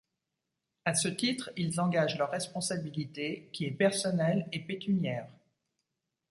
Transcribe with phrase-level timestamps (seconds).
[0.83, 5.29] À ce titre, ils engagent leur responsabilité, qui est personnelle et pécuniaire.